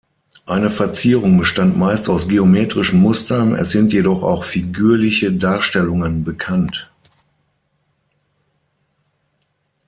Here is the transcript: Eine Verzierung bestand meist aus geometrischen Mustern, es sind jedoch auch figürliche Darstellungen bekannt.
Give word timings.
Eine 0.47 0.71
Verzierung 0.71 1.37
bestand 1.37 1.77
meist 1.77 2.09
aus 2.09 2.27
geometrischen 2.27 2.99
Mustern, 2.99 3.53
es 3.53 3.69
sind 3.69 3.93
jedoch 3.93 4.23
auch 4.23 4.43
figürliche 4.45 5.31
Darstellungen 5.31 6.23
bekannt. 6.23 6.91